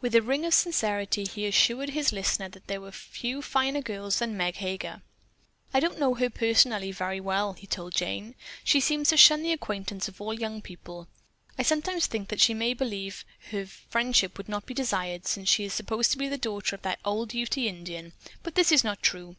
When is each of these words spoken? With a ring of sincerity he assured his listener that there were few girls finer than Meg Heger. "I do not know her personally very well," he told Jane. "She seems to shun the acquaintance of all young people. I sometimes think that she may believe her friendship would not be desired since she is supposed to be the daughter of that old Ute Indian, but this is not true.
With 0.00 0.14
a 0.14 0.22
ring 0.22 0.44
of 0.44 0.54
sincerity 0.54 1.24
he 1.26 1.46
assured 1.48 1.90
his 1.90 2.12
listener 2.12 2.48
that 2.50 2.68
there 2.68 2.80
were 2.80 2.92
few 2.92 3.38
girls 3.38 3.44
finer 3.48 3.82
than 3.82 4.36
Meg 4.36 4.54
Heger. 4.58 5.02
"I 5.72 5.80
do 5.80 5.88
not 5.88 5.98
know 5.98 6.14
her 6.14 6.30
personally 6.30 6.92
very 6.92 7.18
well," 7.18 7.54
he 7.54 7.66
told 7.66 7.92
Jane. 7.92 8.36
"She 8.62 8.78
seems 8.78 9.08
to 9.08 9.16
shun 9.16 9.42
the 9.42 9.50
acquaintance 9.50 10.06
of 10.06 10.20
all 10.20 10.32
young 10.32 10.62
people. 10.62 11.08
I 11.58 11.64
sometimes 11.64 12.06
think 12.06 12.28
that 12.28 12.40
she 12.40 12.54
may 12.54 12.72
believe 12.72 13.24
her 13.50 13.66
friendship 13.66 14.38
would 14.38 14.48
not 14.48 14.64
be 14.64 14.74
desired 14.74 15.26
since 15.26 15.48
she 15.48 15.64
is 15.64 15.74
supposed 15.74 16.12
to 16.12 16.18
be 16.18 16.28
the 16.28 16.38
daughter 16.38 16.76
of 16.76 16.82
that 16.82 17.00
old 17.04 17.34
Ute 17.34 17.58
Indian, 17.58 18.12
but 18.44 18.54
this 18.54 18.70
is 18.70 18.84
not 18.84 19.02
true. 19.02 19.34